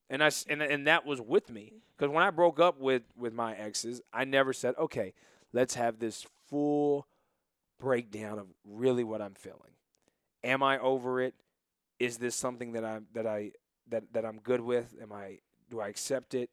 [0.09, 3.33] And I and and that was with me because when I broke up with with
[3.33, 5.13] my exes, I never said, "Okay,
[5.53, 7.05] let's have this full
[7.79, 9.71] breakdown of really what I'm feeling.
[10.43, 11.33] Am I over it?
[11.99, 13.51] Is this something that I'm that I
[13.89, 14.95] that that I'm good with?
[15.01, 16.49] Am I do I accept it?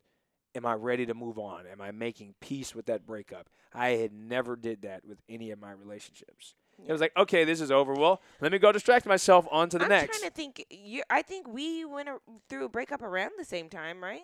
[0.57, 1.67] Am I ready to move on?
[1.67, 3.49] Am I making peace with that breakup?
[3.75, 6.55] I had never did that with any of my relationships.
[6.87, 7.95] It was like, okay, this is over.
[7.95, 10.15] Well, let me go distract myself on to the next.
[10.15, 10.67] I'm trying to think.
[10.71, 14.23] You, I think we went a, through a breakup around the same time, right?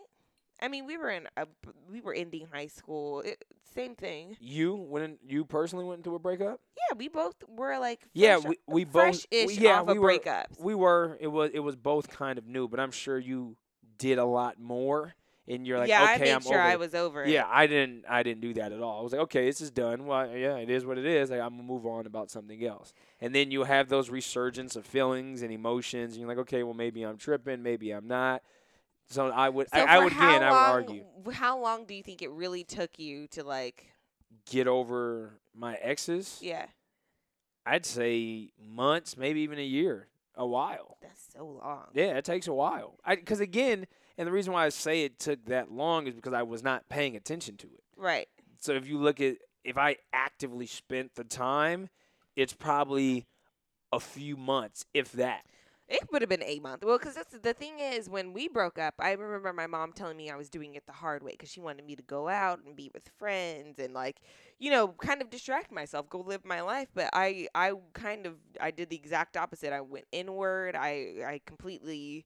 [0.60, 1.46] I mean, we were in a,
[1.90, 3.20] we were ending high school.
[3.20, 4.36] It, same thing.
[4.40, 6.60] You went you personally went into a breakup?
[6.76, 10.60] Yeah, we both were like Yeah, we we both we- yeah, we were breakups.
[10.60, 13.56] we were it was it was both kind of new, but I'm sure you
[13.98, 15.14] did a lot more
[15.48, 17.30] and you're like yeah, I okay, made am sure over I was over it.
[17.30, 19.00] Yeah, I didn't I didn't do that at all.
[19.00, 20.06] I was like, okay, this is done.
[20.06, 21.30] Well, yeah, it is what it is.
[21.30, 22.92] Like, I'm gonna move on about something else.
[23.20, 26.74] And then you have those resurgence of feelings and emotions, and you're like, okay, well
[26.74, 28.42] maybe I'm tripping, maybe I'm not.
[29.08, 30.56] So I would So I, I would again I would
[30.90, 33.88] argue How long do you think it really took you to like?
[34.50, 36.38] get over my exes.
[36.40, 36.66] Yeah,
[37.66, 40.96] I'd say months, maybe even a year, a while.
[41.02, 41.86] that's so long.
[41.94, 42.98] Yeah, it takes a while.
[43.08, 43.86] Because again,
[44.22, 46.88] and the reason why I say it took that long is because I was not
[46.88, 47.82] paying attention to it.
[47.96, 48.28] Right.
[48.60, 51.88] So if you look at if I actively spent the time,
[52.36, 53.26] it's probably
[53.92, 55.42] a few months, if that.
[55.88, 56.86] It would have been eight months.
[56.86, 60.30] Well, because the thing is, when we broke up, I remember my mom telling me
[60.30, 62.76] I was doing it the hard way because she wanted me to go out and
[62.76, 64.20] be with friends and like,
[64.60, 66.86] you know, kind of distract myself, go live my life.
[66.94, 69.72] But I, I kind of, I did the exact opposite.
[69.72, 70.76] I went inward.
[70.76, 72.24] I, I completely.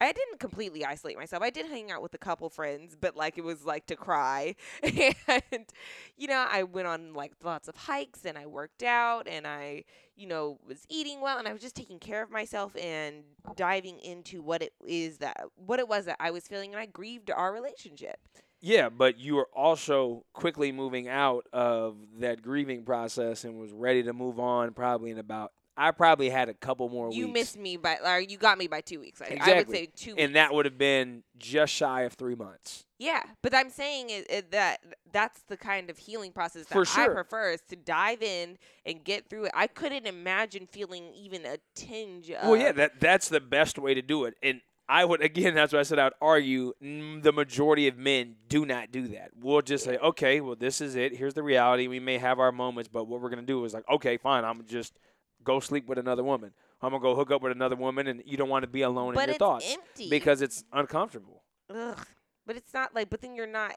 [0.00, 1.42] I didn't completely isolate myself.
[1.42, 4.54] I did hang out with a couple friends, but like it was like to cry.
[4.82, 5.66] and
[6.16, 9.84] you know, I went on like lots of hikes and I worked out and I,
[10.16, 13.24] you know, was eating well and I was just taking care of myself and
[13.56, 16.86] diving into what it is that what it was that I was feeling and I
[16.86, 18.18] grieved our relationship.
[18.60, 24.02] Yeah, but you were also quickly moving out of that grieving process and was ready
[24.02, 27.16] to move on probably in about I probably had a couple more weeks.
[27.16, 27.34] You weeks.
[27.34, 29.22] missed me by or you got me by 2 weeks.
[29.22, 30.22] I, I would say 2 weeks.
[30.22, 32.84] and that would have been just shy of 3 months.
[32.98, 34.80] Yeah, but I'm saying is, is that
[35.12, 39.04] that's the kind of healing process that For I prefer is to dive in and
[39.04, 39.52] get through it.
[39.54, 43.94] I couldn't imagine feeling even a tinge of Well, yeah, that that's the best way
[43.94, 44.34] to do it.
[44.42, 48.34] And I would again, that's why I said I would argue the majority of men
[48.48, 49.30] do not do that.
[49.40, 51.14] We'll just say, okay, well, this is it.
[51.14, 51.86] Here's the reality.
[51.86, 54.44] We may have our moments, but what we're gonna do is like, okay, fine.
[54.44, 54.98] I'm just
[55.44, 56.52] go sleep with another woman.
[56.80, 59.14] I'm gonna go hook up with another woman, and you don't want to be alone
[59.14, 61.42] but in your it's thoughts empty because it's uncomfortable.
[61.74, 62.06] Ugh.
[62.46, 63.10] But it's not like.
[63.10, 63.74] But then you're not.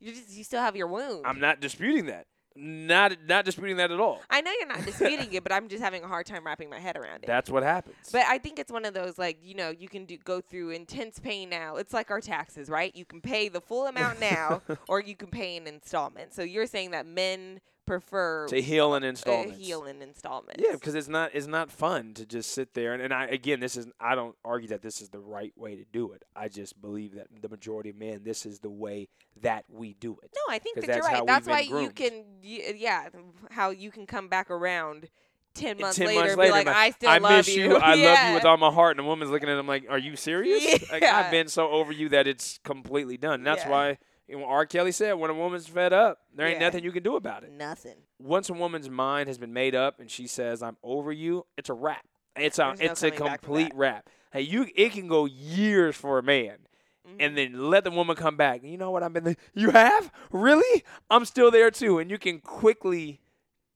[0.00, 1.22] You just you still have your wound.
[1.26, 2.26] I'm not disputing that.
[2.58, 4.22] Not not disputing that at all.
[4.30, 6.78] I know you're not disputing it, but I'm just having a hard time wrapping my
[6.78, 7.26] head around it.
[7.26, 7.96] That's what happens.
[8.12, 10.70] but I think it's one of those like you know you can do go through
[10.70, 11.76] intense pain now.
[11.76, 12.96] It's like our taxes, right?
[12.96, 16.34] You can pay the full amount now, or you can pay in installments.
[16.34, 19.58] So you're saying that men prefer to heal in installments.
[19.58, 20.62] heal in installments.
[20.64, 23.60] Yeah, because it's not it's not fun to just sit there and, and I again
[23.60, 26.24] this is I don't argue that this is the right way to do it.
[26.34, 29.08] I just believe that the majority of men this is the way
[29.42, 30.30] that we do it.
[30.34, 31.26] No, I think that you're that's right.
[31.26, 33.08] That's why you can, yeah,
[33.50, 35.08] how you can come back around
[35.54, 37.76] ten months 10 later months and later, be like, I still I love miss you.
[37.76, 38.96] I love you with all my heart.
[38.96, 41.92] And the woman's looking at him like, "Are you serious?" Like I've been so over
[41.92, 43.42] you that it's completely done.
[43.42, 43.70] That's Yeah.
[43.70, 44.66] why know, R.
[44.66, 46.66] Kelly said, "When a woman's fed up, there ain't Yeah.
[46.66, 47.96] nothing you can do about it." Nothing.
[48.18, 51.68] Once a woman's mind has been made up and she says, "I'm over you," it's
[51.70, 52.04] a wrap.
[52.36, 54.08] It's a There's no it's a back from complete wrap.
[54.32, 56.58] Hey, you it can go years for a man.
[57.06, 57.16] Mhm.
[57.20, 58.64] and then let the woman come back.
[58.64, 59.04] You know what?
[59.04, 59.22] I've been.
[59.22, 60.82] the, You have really?
[61.08, 63.20] I'm still there too, and you can quickly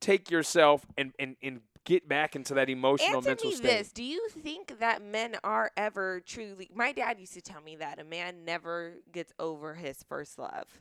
[0.01, 3.67] take yourself and and, and get back into that emotional Answer mental me state.
[3.69, 6.71] this: Do you think that men are ever truly?
[6.75, 10.81] My dad used to tell me that a man never gets over his first love,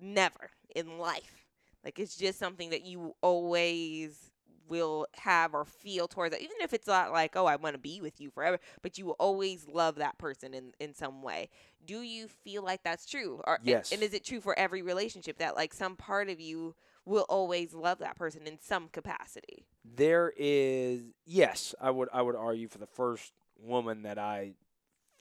[0.00, 1.46] never in life.
[1.84, 4.30] Like it's just something that you always
[4.68, 7.80] will have or feel towards it, even if it's not like, oh, I want to
[7.80, 11.50] be with you forever, but you will always love that person in, in some way.
[11.84, 13.42] Do you feel like that's true?
[13.46, 13.92] Or, and- Yes.
[13.92, 17.74] And, is it true for every relationship that like some part of you will always
[17.74, 19.64] love that person in some capacity?
[19.84, 24.52] There is yes, I would I would argue for the first woman that I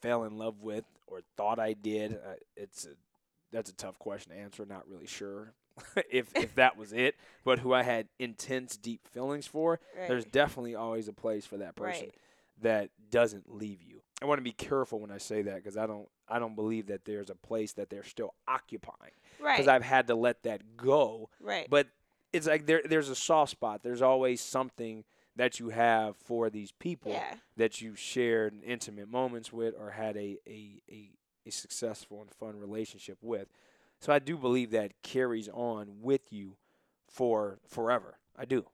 [0.02, 2.14] fell in love with or thought I did.
[2.14, 2.90] Uh, it's a,
[3.52, 4.66] that's a tough question to answer.
[4.66, 5.54] Not really sure
[6.12, 9.80] if if that was it, but who I had intense, deep feelings for.
[10.08, 12.16] There's definitely always a place for that person Right.
[12.62, 14.02] that doesn't leave you.
[14.22, 16.88] I want to be careful when I say that because I don't I don't believe
[16.88, 19.58] that there's a place that they're still occupying right.
[19.58, 21.68] because I've had to let that go right.
[21.70, 21.88] but
[22.32, 23.82] it's like there there's a soft spot.
[23.84, 25.04] There's always something
[25.36, 27.36] that you have for these people yeah.
[27.58, 31.10] that you shared intimate moments with or had a, a, a,
[31.46, 33.48] a successful and fun relationship with.
[34.00, 36.58] So I do believe that carries on with you
[37.08, 38.18] for forever.
[38.38, 38.66] I do.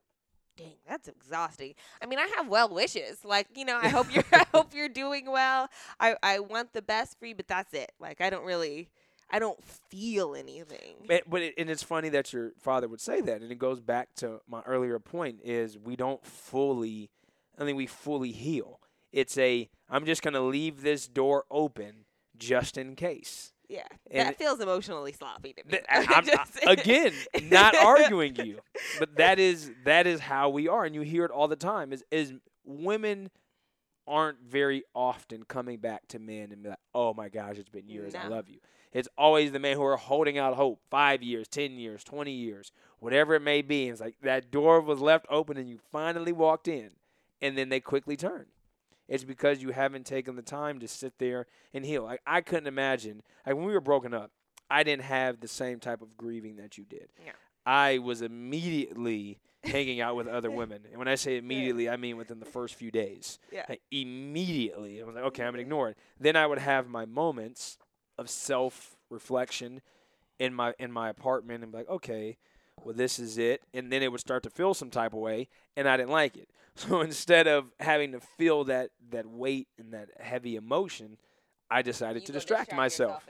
[0.58, 1.74] Dang, that's exhausting.
[2.02, 3.24] I mean, I have well wishes.
[3.24, 5.68] Like, you know, I hope you're I hope you're doing well.
[6.00, 7.92] I I want the best for you, but that's it.
[8.00, 8.88] Like, I don't really
[9.30, 10.96] I don't feel anything.
[11.06, 13.80] But, but it, and it's funny that your father would say that, and it goes
[13.80, 17.10] back to my earlier point: is we don't fully,
[17.58, 18.80] I think we fully heal.
[19.12, 22.04] It's a I'm just gonna leave this door open
[22.36, 23.52] just in case.
[23.68, 23.82] Yeah.
[24.10, 25.78] and that it- feels emotionally sloppy to me.
[25.88, 27.12] I- I'm, Just- I- again,
[27.44, 28.60] not arguing you,
[28.98, 31.92] but that is that is how we are, and you hear it all the time.
[31.92, 32.32] Is is
[32.64, 33.30] women
[34.06, 37.88] aren't very often coming back to men and be like, "Oh my gosh, it's been
[37.88, 38.14] years.
[38.14, 38.58] I love you."
[38.90, 42.72] It's always the men who are holding out hope, five years, ten years, twenty years,
[43.00, 43.82] whatever it may be.
[43.84, 46.92] And it's like that door was left open, and you finally walked in,
[47.42, 48.46] and then they quickly turn.
[49.08, 52.04] It's because you haven't taken the time to sit there and heal.
[52.04, 53.22] Like I couldn't imagine.
[53.46, 54.30] Like when we were broken up,
[54.70, 57.08] I didn't have the same type of grieving that you did.
[57.24, 57.32] Yeah.
[57.64, 62.16] I was immediately hanging out with other women, and when I say immediately, I mean
[62.16, 63.38] within the first few days.
[63.50, 63.64] Yeah.
[63.68, 65.98] Like immediately, I was like, okay, I'm gonna ignore it.
[66.20, 67.78] Then I would have my moments
[68.18, 69.80] of self reflection
[70.38, 72.36] in my in my apartment and be like, okay,
[72.84, 75.48] well this is it, and then it would start to feel some type of way,
[75.76, 76.48] and I didn't like it.
[76.78, 81.18] So instead of having to feel that that weight and that heavy emotion,
[81.68, 83.26] I decided You to go distract, myself.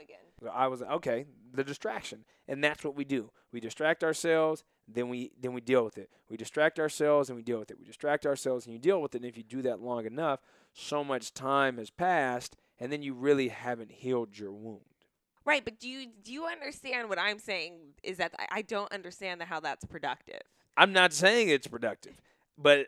[0.53, 3.31] I was okay, the distraction, and that's what we do.
[3.51, 6.09] We distract ourselves, then we then we deal with it.
[6.29, 7.79] We distract ourselves and we deal with it.
[7.79, 9.21] We distract ourselves and you deal with it.
[9.21, 10.41] And if you do that long enough,
[10.73, 14.88] so much time has passed, and then you really haven't healed your wound.
[15.49, 17.73] Right, but do you do you understand what I'm saying?
[18.03, 20.41] Is that I, I don't understand how that's productive.
[20.77, 22.13] I'm not saying it's productive,
[22.57, 22.87] but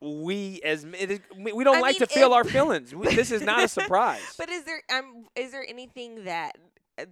[0.00, 2.44] we as men- it is, we we don't I like mean, to feel it- our
[2.56, 2.94] feelings.
[2.94, 4.20] We, this is not a surprise.
[4.38, 6.56] But is there um is there anything that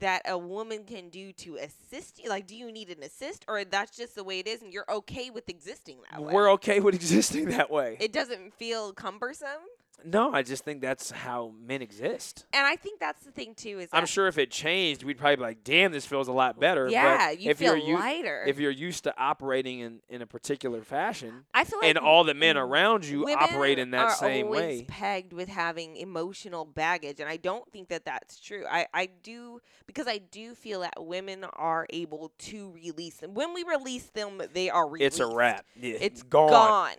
[0.01, 2.29] that a woman can do to assist you?
[2.29, 4.89] Like, do you need an assist, or that's just the way it is, and you're
[4.89, 6.33] okay with existing that way?
[6.35, 7.97] We're okay with existing that way.
[8.01, 9.63] it doesn't feel cumbersome,
[10.05, 12.47] no, I just think that's how men exist.
[12.53, 13.79] and I think that's the thing too.
[13.79, 16.59] Is I'm sure if it changed, we'd probably be like, "Damn, this feels a lot
[16.59, 18.45] better." Yeah, but you if feel you're u- lighter.
[18.47, 22.25] if you're used to operating in, in a particular fashion, I feel like and all
[22.25, 27.29] the men around you operate in that same way, pegged with having emotional baggage and
[27.29, 31.45] i don't think that that's true i i do because i do feel that women
[31.45, 35.65] are able to release them when we release them they are released it's a wrap.
[35.77, 36.95] Yeah, it's gone, gone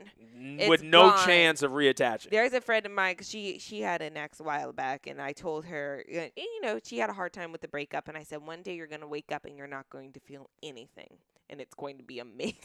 [0.59, 1.25] It's with no gone.
[1.25, 2.29] chance of reattaching.
[2.29, 5.21] there's a friend of mine 'cause she she had an ex a while back and
[5.21, 8.23] i told her you know she had a hard time with the breakup and i
[8.23, 11.17] said one day you're going to wake up and you're not going to feel anything
[11.49, 12.55] and it's going to be amazing.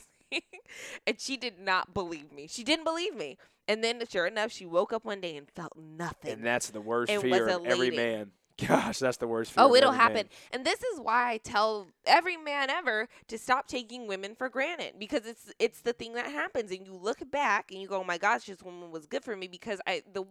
[1.07, 2.47] And she did not believe me.
[2.47, 3.39] She didn't believe me.
[3.67, 6.33] And then sure enough she woke up one day and felt nothing.
[6.33, 8.33] and that's the worst It fear of every man.
[8.67, 9.53] Gosh, that's the worst.
[9.57, 10.15] Oh, it'll happen.
[10.15, 10.29] man.
[10.53, 14.95] And this is why I tell every man ever to stop taking women for granted
[14.99, 18.05] because it's it's the thing that happens and you look back and you go, "Oh
[18.05, 20.25] my gosh, this woman was good for me because I the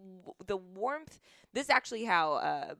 [0.46, 1.20] the warmth
[1.54, 2.76] this is actually how uh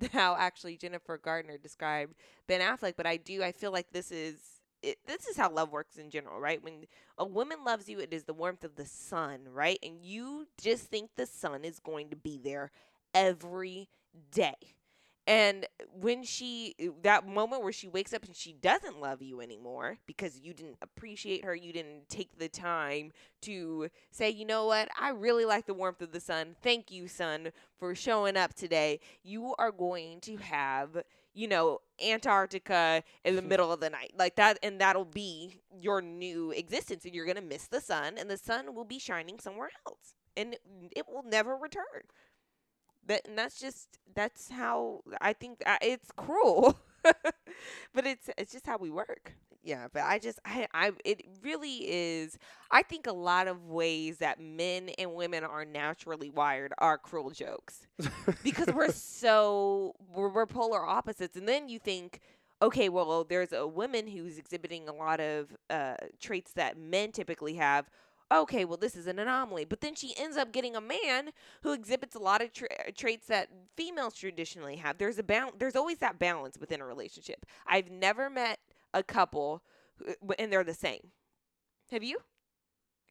[0.12, 2.14] how actually Jennifer Garner described
[2.46, 4.36] Ben Affleck, but I do I feel like this is
[4.80, 6.62] it, this is how love works in general, right?
[6.62, 6.84] When
[7.18, 9.78] a woman loves you, it is the warmth of the sun, right?
[9.82, 12.70] And you just think the sun is going to be there
[13.12, 13.88] every
[14.30, 14.56] day.
[15.26, 19.98] And when she, that moment where she wakes up and she doesn't love you anymore
[20.06, 24.88] because you didn't appreciate her, you didn't take the time to say, you know what,
[24.98, 26.56] I really like the warmth of the sun.
[26.62, 29.00] Thank you, sun, for showing up today.
[29.22, 31.02] You are going to have,
[31.34, 34.14] you know, Antarctica in the middle of the night.
[34.16, 37.04] Like that, and that'll be your new existence.
[37.04, 40.14] And you're going to miss the sun, and the sun will be shining somewhere else.
[40.38, 40.56] And
[40.96, 42.06] it will never return.
[43.08, 46.78] That and that's just that's how I think uh, it's cruel,
[47.94, 49.34] but it's it's just how we work.
[49.64, 52.38] yeah, but I just I I it really is
[52.70, 57.30] I think a lot of ways that men and women are naturally wired are cruel
[57.30, 57.86] jokes.
[58.42, 62.20] because we're so we're, we're polar opposites and then you think
[62.62, 67.54] okay, well there's a woman who's exhibiting a lot of uh traits that men typically
[67.54, 67.88] have.
[68.30, 69.64] Okay, well this is an anomaly.
[69.64, 71.30] But then she ends up getting a man
[71.62, 74.98] who exhibits a lot of tra- uh, traits that females traditionally have.
[74.98, 77.46] There's a bal- there's always that balance within a relationship.
[77.66, 78.58] I've never met
[78.92, 79.62] a couple
[79.96, 81.12] who- uh, and they're the same.
[81.90, 82.18] Have you?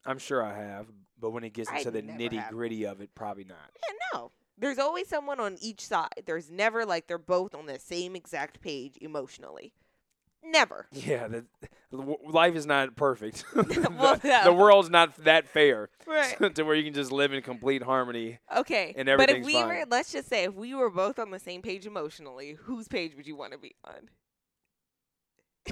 [0.06, 0.86] I'm sure I have,
[1.18, 3.72] but when it gets I into the nitty gritty of it, probably not.
[3.88, 4.30] Yeah, no.
[4.56, 6.22] There's always someone on each side.
[6.26, 9.72] There's never like they're both on the same exact page emotionally.
[10.44, 10.86] Never.
[10.92, 11.44] Yeah, the,
[11.90, 13.44] life is not perfect.
[13.54, 14.44] Well, the, no.
[14.44, 16.54] the world's not that fair Right.
[16.54, 18.38] to where you can just live in complete harmony.
[18.54, 18.94] Okay.
[18.96, 19.68] And but if we fine.
[19.68, 23.14] were, let's just say, if we were both on the same page emotionally, whose page
[23.16, 24.10] would you want to be on?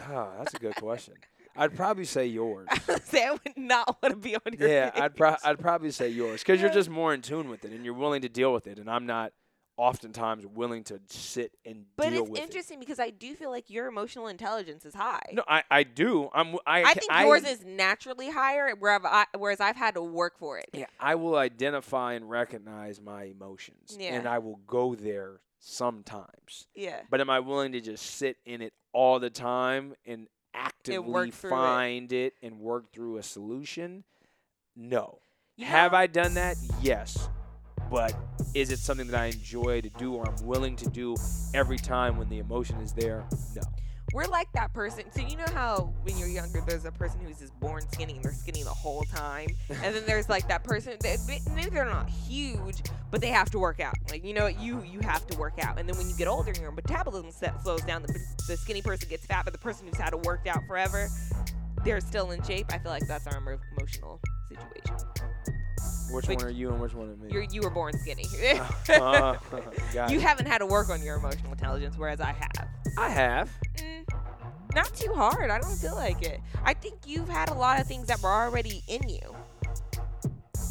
[0.09, 1.15] Oh, that's a good question.
[1.57, 2.69] I'd probably say yours.
[2.71, 5.03] I would say I would not want to be on your yeah, page.
[5.03, 7.85] I'd pro- I'd probably say yours because you're just more in tune with it and
[7.85, 9.33] you're willing to deal with it, and I'm not
[9.77, 13.69] oftentimes willing to sit and But deal it's with interesting because I do feel like
[13.69, 15.23] your emotional intelligence is high.
[15.33, 16.31] No, I, I do.
[16.33, 20.39] I'm I I think yours is naturally higher, whereas I, whereas I've had to work
[20.39, 20.71] for it.
[20.73, 26.67] Yeah, I will identify and recognize my emotions, and I will go there sometimes.
[26.75, 27.01] Yeah.
[27.11, 31.51] But am I willing to just sit in it all the time and actively through
[31.51, 31.53] it.
[31.53, 32.35] find it.
[32.43, 34.05] and work through a solution?
[34.75, 35.19] No.
[35.57, 36.57] You Have know- I done that?
[36.81, 37.29] Yes.
[37.91, 38.15] But
[38.55, 41.15] is it something that I enjoy to do or I'm willing to do
[41.55, 43.25] every time when the emotion is there?
[43.55, 43.63] No.
[44.13, 45.05] We're like that person.
[45.13, 48.25] So you know how when you're younger, there's a person who's just born skinny and
[48.25, 51.19] they're skinny the whole time, and then there's like that person that
[51.55, 52.77] maybe they're not huge,
[53.11, 53.95] but they have to work out.
[54.09, 56.53] Like you know, you you have to work out, and then when you get older,
[56.59, 58.03] your metabolism set, slows down.
[58.03, 61.09] The, the skinny person gets fat, but the person who's had to work out forever,
[61.85, 62.73] they're still in shape.
[62.73, 64.97] I feel like that's our emotional situation.
[66.11, 67.31] Which one are you and which one are me?
[67.31, 68.27] You're you were born skinny.
[68.89, 69.37] Uh,
[70.09, 70.21] you it.
[70.21, 72.69] haven't had to work on your emotional intelligence, whereas I have.
[72.97, 73.51] I have.
[73.77, 75.51] Mm, not too hard.
[75.51, 76.41] I don't feel like it.
[76.65, 79.37] I think you've had a lot of things that were already in you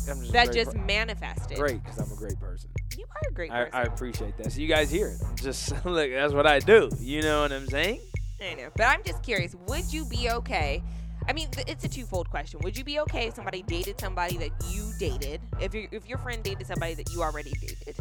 [0.05, 1.57] just that just per- manifested.
[1.57, 2.69] great because I'm a great person.
[2.97, 3.79] You are a great I, person.
[3.79, 4.51] I appreciate that.
[4.51, 5.21] So you guys hear it.
[5.27, 6.11] I'm just look.
[6.11, 6.89] That's what I do.
[6.99, 7.99] You know what I'm saying?
[8.41, 8.69] I, know.
[8.75, 9.55] But I'm just curious.
[9.67, 10.83] Would you be okay?
[11.27, 12.59] I mean, it's a twofold question.
[12.63, 15.41] Would you be okay if somebody dated somebody that you dated?
[15.59, 17.95] If your if your friend dated somebody that you already dated,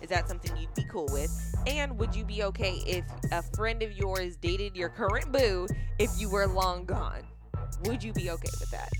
[0.00, 1.30] is that something you'd be cool with?
[1.66, 5.66] And would you be okay if a friend of yours dated your current boo
[5.98, 7.22] if you were long gone?
[7.84, 8.90] Would you be okay with that?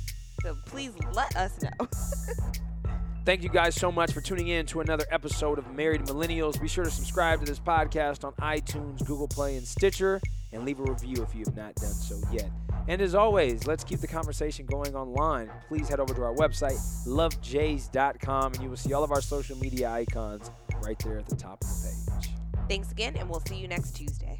[0.42, 1.88] So please let us know.
[3.24, 6.60] Thank you guys so much for tuning in to another episode of Married Millennials.
[6.60, 10.20] Be sure to subscribe to this podcast on iTunes, Google Play, and Stitcher,
[10.52, 12.50] and leave a review if you have not done so yet.
[12.90, 15.48] And as always, let's keep the conversation going online.
[15.68, 16.76] Please head over to our website,
[17.06, 20.50] lovejays.com, and you will see all of our social media icons
[20.82, 22.30] right there at the top of the page.
[22.68, 24.39] Thanks again, and we'll see you next Tuesday.